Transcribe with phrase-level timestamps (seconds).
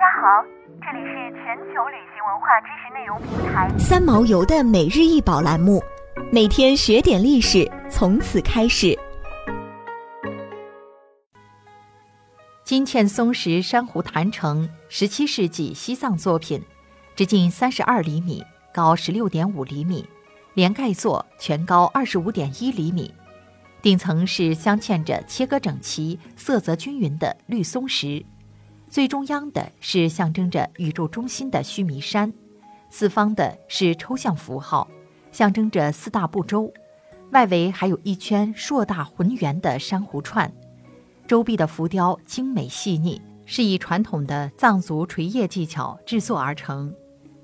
[0.00, 0.42] 家好，
[0.80, 5.82] 这里是全球旅行文化知识内容平台三毛游的每日一宝栏目，
[6.32, 8.98] 每天学点历史，从此开始。
[12.64, 16.64] 金嵌松石珊瑚坛城，十七世纪西藏作品，
[17.14, 20.08] 直径三十二厘米，高十六点五厘米，
[20.54, 23.14] 连盖座全高二十五点一厘米，
[23.82, 28.24] 顶层是镶嵌着切割整齐、色泽均匀的绿松石。
[28.90, 32.32] 最中央的是象征着宇宙中心的须弥山，
[32.90, 34.88] 四方的是抽象符号，
[35.30, 36.68] 象征着四大部洲，
[37.30, 40.52] 外围还有一圈硕大浑圆的珊瑚串，
[41.28, 46.92] 周壁的浮雕精美细腻，是以传统的藏族垂叶技巧制作而成。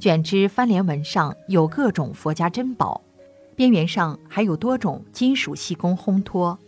[0.00, 3.00] 卷枝翻连纹上有各种佛家珍宝，
[3.54, 6.58] 边缘上还有多种金属细工烘托。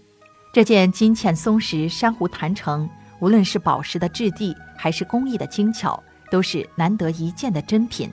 [0.53, 2.89] 这件金嵌松石珊瑚坛城。
[3.21, 8.11] 无论是宝石的质地，还是工艺的精巧，都是难得一见的珍品。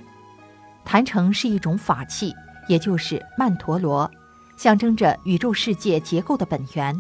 [0.83, 2.33] 坛城是一种法器，
[2.67, 4.09] 也就是曼陀罗，
[4.57, 6.95] 象征着宇宙世界结构的本源，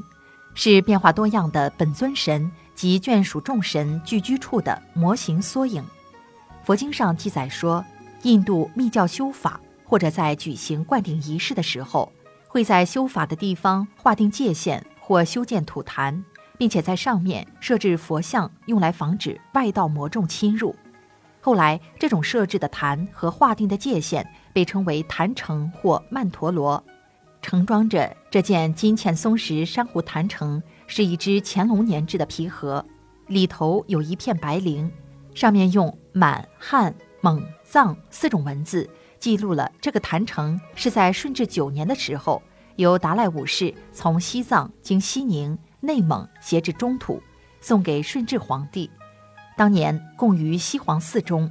[0.53, 5.83] 是变化多样的本尊神及眷属众神聚居处的模型缩影。
[6.63, 7.83] 佛经上记载说，
[8.23, 12.11] 印度密教修法或者在举行灌顶仪式的时候，
[12.47, 16.23] 会在修法的地方划定界限或修建土坛。
[16.57, 20.75] 并且在上面设置佛像，用来防止外道魔众侵入。
[21.41, 26.83] 后来，这种设置的坛和划定的界限被称为坛城或曼陀罗。
[27.41, 32.83] 盛装着这件金嵌松石珊瑚坛城是一只乾隆年制的皮盒，
[33.27, 34.89] 里头有一片白绫，
[35.35, 42.41] 上面用满、汉、蒙、藏四种文字记录了这个坛城是在顺治九年的时候，
[42.77, 45.55] 由达赖武士从西藏经西宁。
[45.85, 47.21] 内蒙携至中土，
[47.61, 48.89] 送给顺治皇帝，
[49.55, 51.49] 当年供于西皇寺中。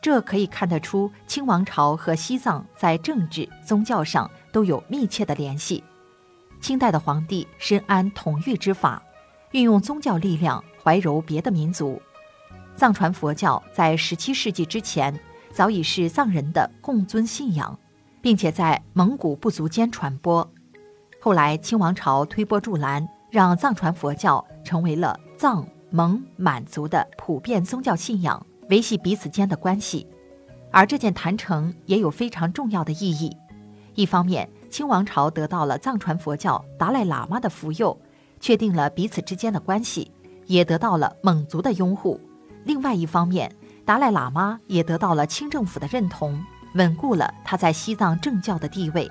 [0.00, 5.84] 这可以看得出清王朝和西藏在政治、宗教上都有密切的联系。
[6.60, 9.00] 清代的皇帝深谙统御之法，
[9.52, 12.02] 运用宗教力量怀柔别的民族。
[12.74, 15.16] 藏传佛教在十七世纪之前
[15.52, 17.78] 早已是藏人的共尊信仰，
[18.20, 20.48] 并且在蒙古部族间传播。
[21.20, 23.08] 后来清王朝推波助澜。
[23.32, 30.06] 让藏传佛教成为了藏蒙满族的普遍宗教信仰，维系彼此间的关系。
[30.70, 33.34] 而这件坛城也有非常重要的意义：
[33.94, 37.98] 一方面，清王朝得到了藏传佛教达赖喇嘛的福佑，
[38.38, 40.12] 确定了彼此之间的关系，
[40.44, 42.20] 也得到了蒙族的拥护；
[42.64, 43.50] 另外一方面，
[43.86, 46.38] 达赖喇嘛也得到了清政府的认同，
[46.74, 49.10] 稳固了他在西藏政教的地位。